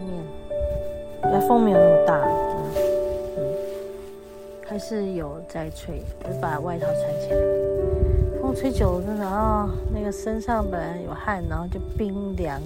[0.00, 2.70] 下面，风没有那么大，嗯
[3.38, 3.38] 嗯，
[4.66, 7.36] 还是有在吹，我就把外套穿起来。
[8.40, 12.60] 风吹久了，真的啊、哦，那个身上本来有汗，然后就冰凉，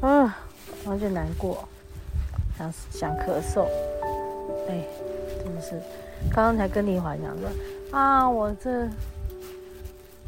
[0.00, 0.36] 啊，
[0.84, 1.64] 然后就难过，
[2.58, 3.66] 想想咳嗽，
[4.68, 4.84] 哎，
[5.42, 5.80] 真的是，
[6.32, 7.48] 刚刚才跟丽华讲说
[7.92, 8.88] 啊，我这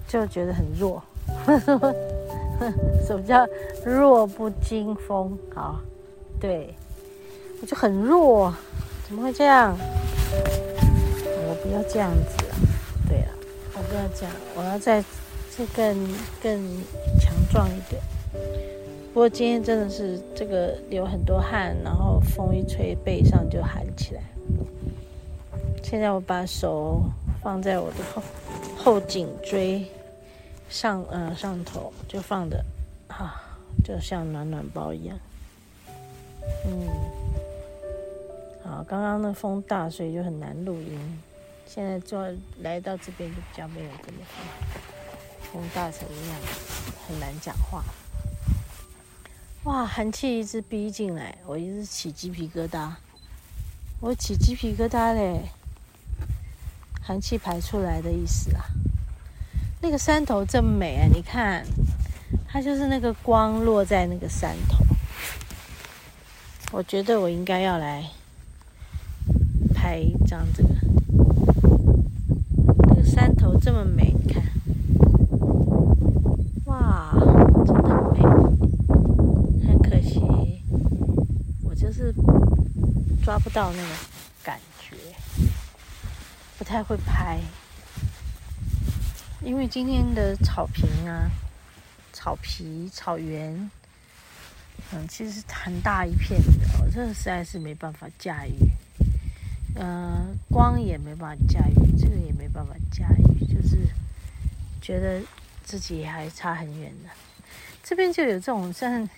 [0.06, 1.02] 就觉得很弱。
[3.06, 3.47] 什么叫
[3.84, 5.39] 弱不禁风？
[5.55, 5.81] 好，
[6.41, 6.75] 对，
[7.61, 8.53] 我就很弱，
[9.06, 9.77] 怎么会这样？
[11.48, 12.45] 我不要这样子！
[13.09, 13.31] 对啊，
[13.75, 15.01] 我不要这样，我要再
[15.56, 15.97] 再更
[16.42, 16.61] 更
[17.19, 18.03] 强壮一点。
[19.14, 24.23] 不过今天真的是这个流很多汗，然后风一吹，背上就寒起来。
[25.83, 27.03] 现在我把手
[27.42, 28.23] 放在我的后
[28.77, 29.84] 后颈椎。
[30.69, 32.64] 上呃上头就放的，
[33.08, 33.42] 啊，
[33.83, 35.19] 就像暖暖包一样。
[36.66, 36.88] 嗯，
[38.62, 41.20] 好，刚刚那风大，所以就很难录音。
[41.66, 42.19] 现在就
[42.61, 44.19] 来到这边就比较没有这么
[45.50, 46.41] 风，风大成这样，
[47.06, 47.84] 很难讲话。
[49.64, 52.92] 哇，寒气一直逼进来，我一直起鸡皮疙瘩，
[54.00, 55.50] 我起鸡皮疙瘩嘞，
[57.02, 58.64] 寒气排出来的意思啊。
[59.80, 61.06] 那个山头真美啊！
[61.12, 61.64] 你看，
[62.48, 64.84] 它就是那个光落在那个山头。
[66.72, 68.05] 我觉得我应该要来
[69.74, 70.68] 拍一张这个。
[72.88, 74.42] 那个山头这么美，你看，
[76.67, 77.14] 哇，
[77.64, 78.20] 真的很美。
[79.67, 80.20] 很可惜，
[81.62, 82.12] 我就是
[83.24, 83.88] 抓不到那个
[84.42, 84.96] 感觉，
[86.58, 87.38] 不太会拍。
[89.40, 91.30] 因为今天的草坪啊，
[92.12, 93.70] 草皮、草原，
[94.92, 98.54] 嗯，其实很大一片的，我这实在是没办法驾驭，
[99.76, 103.78] 呃，光也没办法驾驭，这个也没办法驾驭，就是
[104.82, 105.22] 觉得
[105.64, 107.10] 自己还差很远的。
[107.84, 109.08] 这边就有这种像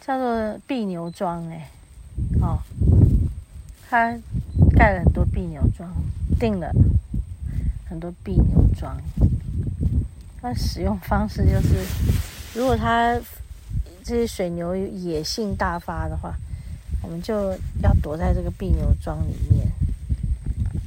[0.00, 1.68] 叫做碧牛庄哎，
[2.40, 2.58] 哦，
[3.88, 4.16] 他
[4.74, 5.94] 盖了很多碧牛庄，
[6.40, 6.72] 定了
[7.86, 8.96] 很多碧牛庄。
[10.40, 11.84] 它使用方式就是，
[12.54, 13.18] 如果它
[14.04, 16.34] 这些水牛野性大发的话，
[17.02, 19.66] 我们就要躲在这个避牛桩里面，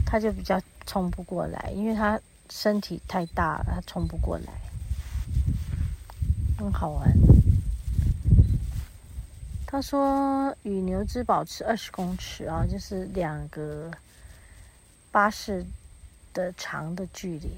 [0.06, 2.20] 它就比较冲不过来，因为它
[2.50, 4.54] 身体太大了，它冲不过来，
[6.58, 7.12] 很好玩。
[9.68, 13.90] 他说与牛只保持二十公尺啊，就是两个
[15.12, 15.66] 巴士
[16.34, 17.50] 的长的距离。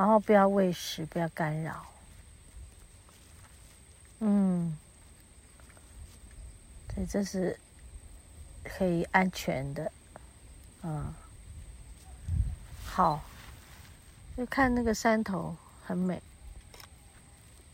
[0.00, 1.84] 然后不要喂食，不要干扰。
[4.20, 4.74] 嗯，
[6.88, 7.60] 对，这是
[8.64, 9.92] 可以安全的。
[10.80, 11.12] 嗯，
[12.86, 13.20] 好，
[14.38, 16.22] 就看那个山头很美。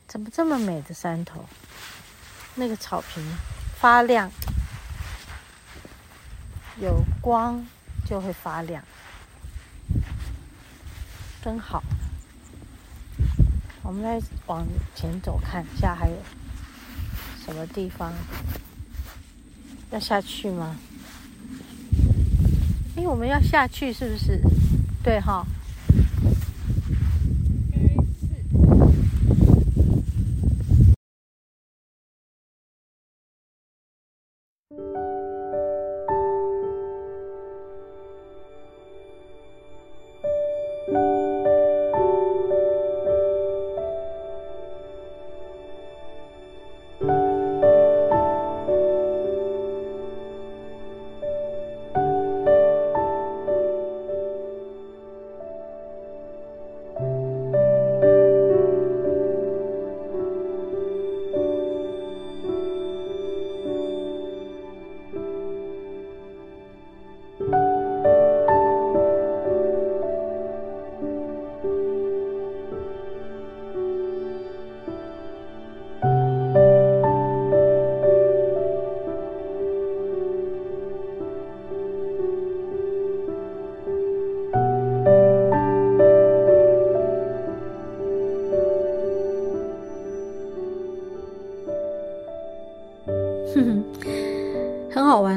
[0.09, 1.45] 怎么这么美的山头？
[2.57, 3.23] 那个草坪
[3.79, 4.29] 发亮，
[6.81, 7.65] 有光
[8.05, 8.83] 就会发亮，
[11.41, 11.81] 真好。
[13.87, 14.67] 我们再往
[14.97, 16.17] 前走，看一下还有
[17.45, 18.13] 什么地方
[19.93, 20.77] 要下去吗？
[22.97, 24.41] 因为我们要下去，是不是？
[25.05, 25.47] 对哈。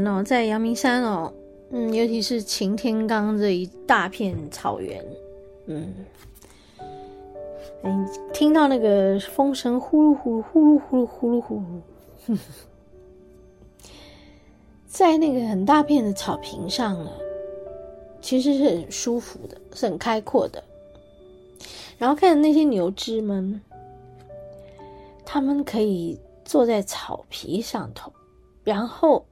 [0.07, 1.33] 哦在阳明山哦，
[1.71, 5.03] 嗯，尤其是擎天岗这一大片草原，
[5.67, 5.93] 嗯，
[7.83, 7.89] 你
[8.33, 11.61] 听到那个风声呼噜呼噜呼噜呼噜呼噜呼
[12.31, 12.37] 噜，
[14.87, 17.11] 在那个很大片的草坪上呢，
[18.21, 20.63] 其实是很舒服的，是很开阔的。
[21.97, 23.61] 然后看那些牛只们，
[25.25, 28.11] 他们可以坐在草皮上头，
[28.63, 29.25] 然后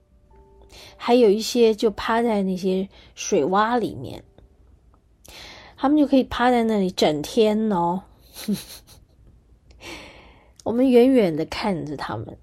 [1.07, 4.21] 还有一些就趴在那些水洼里面，
[5.77, 8.01] 他们就可以趴在那里整天哦。
[10.65, 12.37] 我们远远的看着他们。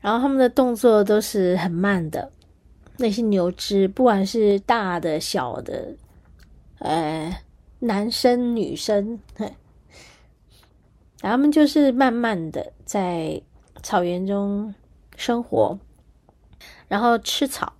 [0.00, 2.32] 然后他们的动作都是很慢的，
[2.96, 5.94] 那些牛只不管是大的小的，
[6.78, 7.30] 呃，
[7.80, 9.20] 男生女生，
[11.20, 13.38] 他们就是慢慢的在
[13.82, 14.74] 草原中
[15.14, 15.78] 生活，
[16.88, 17.74] 然后吃草，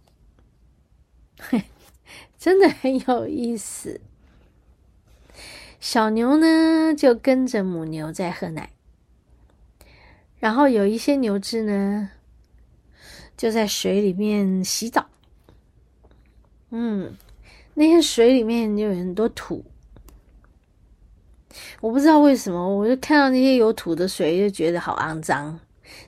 [2.39, 4.01] 真的很有意思。
[5.81, 8.71] 小牛呢，就跟着母牛在喝奶。
[10.39, 12.11] 然后有一些牛只呢，
[13.37, 15.07] 就在水里面洗澡。
[16.71, 17.17] 嗯，
[17.75, 19.65] 那些水里面就有很多土。
[21.81, 25.61] 我不知道为什么，我就看到那些有土的水，就觉得好肮脏。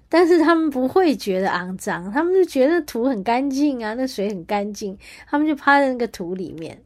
[0.08, 4.98] 但是他们不会觉得肮脏，他们就觉得土很干净啊，那水很干净。
[5.26, 6.82] 他们就趴在那个土里面，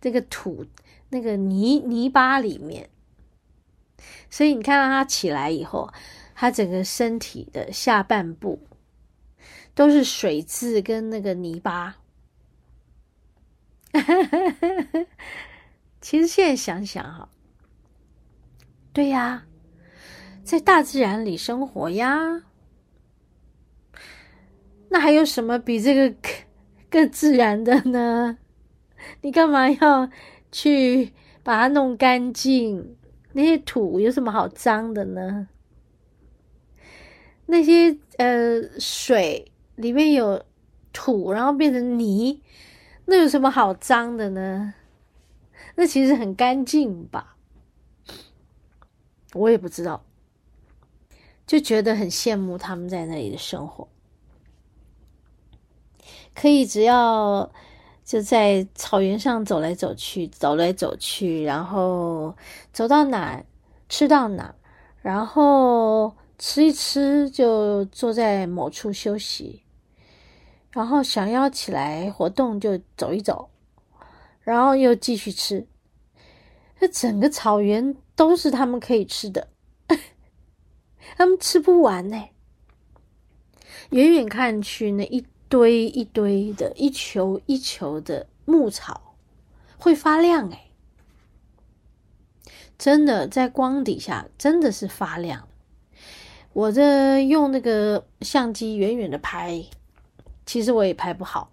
[0.00, 0.64] 这个土
[1.10, 2.88] 那个泥泥巴里面。
[4.30, 5.92] 所以你看到他起来以后。
[6.34, 8.66] 他整个身体的下半部
[9.76, 11.98] 都是水渍跟那个泥巴。
[16.00, 17.28] 其实现在想想哈，
[18.92, 19.44] 对呀，
[20.44, 22.42] 在大自然里生活呀，
[24.90, 26.14] 那还有什么比这个
[26.90, 28.38] 更自然的呢？
[29.22, 30.10] 你干嘛要
[30.50, 31.12] 去
[31.42, 32.96] 把它弄干净？
[33.32, 35.48] 那些土有什么好脏的呢？
[37.46, 40.44] 那些呃水里面有
[40.92, 42.42] 土，然后变成泥，
[43.06, 44.74] 那有什么好脏的呢？
[45.76, 47.36] 那其实很干净吧？
[49.32, 50.04] 我也不知道，
[51.46, 53.88] 就觉得很羡慕他们在那里的生活，
[56.34, 57.50] 可以只要
[58.04, 62.36] 就在草原上走来走去，走来走去，然后
[62.72, 63.44] 走到哪
[63.88, 64.54] 吃到哪，
[65.00, 66.14] 然后。
[66.38, 69.62] 吃一吃就坐在某处休息，
[70.72, 73.48] 然后想要起来活动就走一走，
[74.40, 75.68] 然后又继续吃。
[76.80, 79.51] 这整个草原都是他们可以吃的，
[81.16, 82.28] 他们吃不完呢。
[83.90, 89.14] 远远看去，那一堆一堆的，一球一球的牧草
[89.76, 90.70] 会发亮哎，
[92.78, 95.46] 真的在光底下真的是发亮。
[96.54, 99.64] 我这用那个相机远远的拍，
[100.46, 101.50] 其实我也拍不好。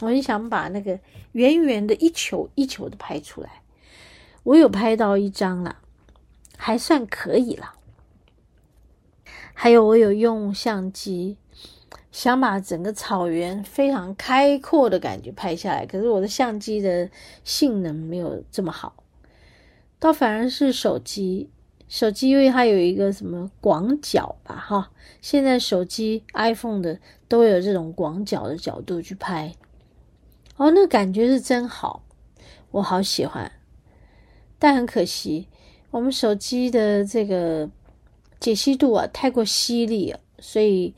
[0.00, 0.98] 我很想把那个
[1.32, 3.62] 圆圆的一球一球的拍出来。
[4.42, 5.76] 我有拍到一张了，
[6.56, 7.74] 还算可以了。
[9.62, 11.36] 还有我有用相机，
[12.10, 17.10] 想把整个草原非常开阔的感觉拍下来，可是我的相机的
[17.44, 18.94] 性能没有这么好，
[19.98, 21.50] 倒反而是手机。
[21.90, 24.90] 手机因为它有一个什么广角吧，哈，
[25.20, 26.98] 现在手机 iPhone 的
[27.28, 29.54] 都有这种广角的角度去拍，
[30.56, 32.02] 哦，那感觉是真好，
[32.70, 33.52] 我好喜欢。
[34.58, 35.48] 但很可惜，
[35.90, 37.68] 我们手机的这个
[38.40, 40.94] 解析度啊太过犀利了，所以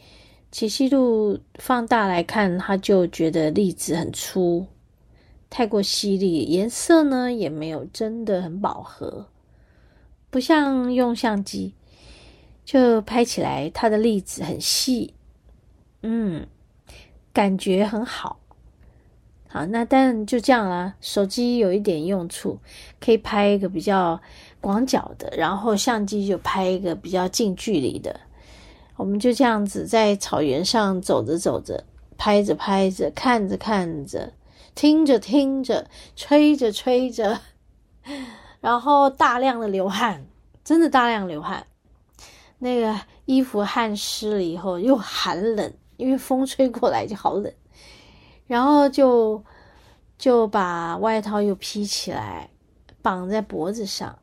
[0.51, 4.67] 解析度放大来看，它就觉得粒子很粗，
[5.51, 9.27] 太过犀利，颜色呢也没有真的很饱和。
[10.31, 11.75] 不像用相机，
[12.65, 15.13] 就拍起来它的粒子很细，
[16.03, 16.47] 嗯，
[17.33, 18.39] 感觉很好。
[19.49, 20.95] 好，那但就这样啦。
[21.03, 22.59] 手机有一点用处，
[22.99, 24.19] 可以拍一个比较
[24.62, 28.19] 广角的，然后相机就拍一个比较近距离的。
[28.97, 31.85] 我们就这样子在草原上走着走着，
[32.16, 34.33] 拍着拍着，看着看着，
[34.75, 37.40] 听着听着，吹着吹着。
[38.61, 40.25] 然后大量的流汗，
[40.62, 41.66] 真的大量流汗，
[42.59, 47.52] 那个衣服汗湿了以后又寒冷，因为风吹过来就好冷，
[48.47, 49.42] 然后就
[50.16, 52.50] 就把外套又披起来，
[53.00, 54.16] 绑在脖子上，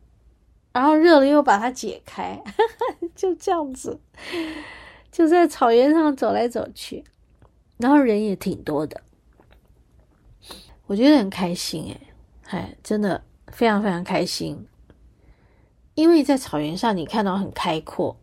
[0.71, 2.43] 然后热了又把它解开，
[3.15, 3.99] 就这样子，
[5.11, 7.03] 就在草原上走来走去，
[7.77, 9.01] 然后人也挺多的，
[10.87, 12.01] 我觉得很开心哎，
[12.45, 13.23] 嗨，真的。
[13.51, 14.67] 非常非常开心，
[15.95, 18.15] 因为在草原上你看到很开阔，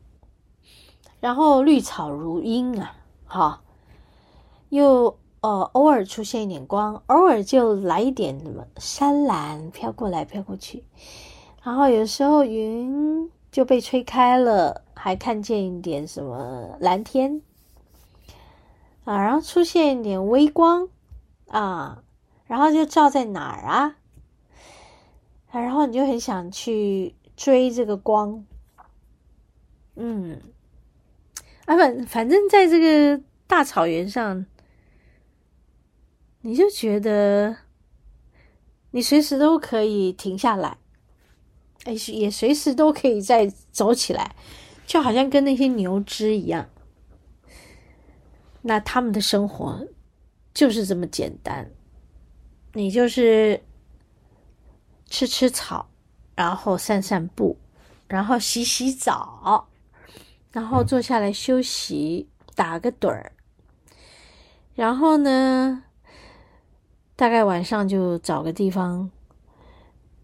[1.19, 3.63] 然后绿草如茵啊，哈，
[4.69, 10.85] 又呃偶尔出现一点光，偶尔就来一点什么山岚飘过来飘过去，
[11.67, 17.43] 然后有时候云就被吹开了，还看见一点什么蓝天。
[19.03, 20.89] 啊，然后出现一点微光
[21.49, 22.05] 啊，
[22.47, 23.97] 然后就照在哪儿啊？
[25.51, 28.47] 然后你就很想去追这个光，
[29.97, 30.41] 嗯，
[31.65, 34.47] 啊反反正在这个大草原上，
[36.43, 37.57] 你就觉得
[38.93, 40.79] 你随时都可以停下来，
[41.87, 44.37] 哎，也随时都可以再走起来，
[44.87, 46.69] 就好像跟那些牛只一样。
[48.63, 49.87] 那他们的生活
[50.53, 51.71] 就是这么简单，
[52.75, 53.63] 你就是。
[55.09, 55.89] 吃吃草，
[56.35, 57.57] 然后散散步，
[58.09, 59.69] 然后洗洗澡，
[60.51, 63.33] 然后坐下来休息，打个盹儿，
[64.75, 65.85] 然后呢，
[67.15, 69.09] 大概晚上就找个地方，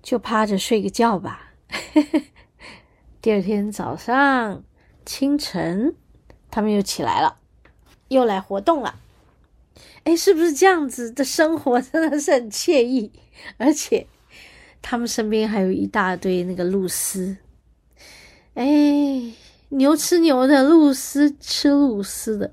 [0.03, 1.52] 就趴着睡个觉吧。
[3.21, 4.63] 第二天早上
[5.05, 5.95] 清晨，
[6.51, 7.37] 他们又起来了，
[8.09, 8.99] 又来活动了。
[10.05, 13.13] 哎，是不是这样子的生活 真的是很惬意，
[13.57, 14.07] 而且。
[14.85, 17.37] 他们身边还有一大堆那个露丝，
[18.55, 19.33] 哎，
[19.69, 22.53] 牛吃牛的，露丝吃露丝的，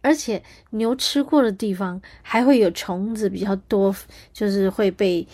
[0.00, 3.92] 而且牛吃过的地方还会有虫子比较多，
[4.32, 5.26] 就是会被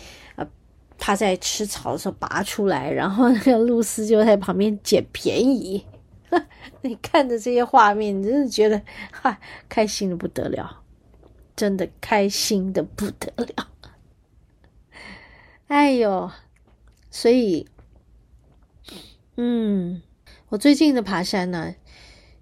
[0.98, 5.84] 他，在吃草的时候拔出来，然后那个露丝就在旁边捡便宜。
[6.82, 9.38] 你看着这些画面，你真的觉得哈，
[9.68, 10.82] 开心的不得了，
[11.54, 13.68] 真的开心的不得了。
[15.68, 16.30] 哎呦，
[17.10, 17.68] 所以，
[19.36, 20.02] 嗯，
[20.48, 21.74] 我最近的爬山呢，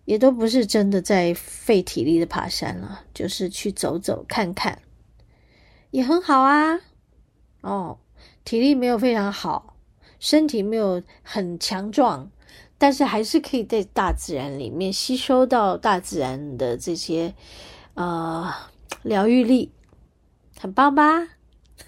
[0.04, 4.80] 也都不是真的在费体力的爬山了，就是去走走看看，
[5.90, 6.80] 也很好啊。
[7.61, 7.99] 哦，
[8.44, 9.76] 体力没有非常好，
[10.20, 12.30] 身体没有很强壮，
[12.76, 17.34] 但是还是可以在大自然里面吸收到大自然的这些
[17.94, 18.52] 呃
[19.02, 19.72] 疗愈力，
[20.58, 21.26] 很棒吧？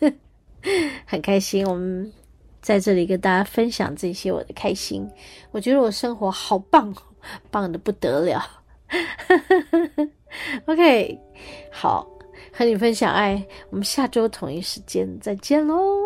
[1.06, 2.12] 很开心，我们
[2.60, 5.08] 在这里跟大家分享这些我的开心。
[5.52, 6.94] 我觉得我生活好棒，
[7.50, 8.44] 棒得不得了。
[10.66, 11.20] OK，
[11.70, 12.08] 好，
[12.52, 16.05] 和你分享爱，我们下周同一时间再见喽。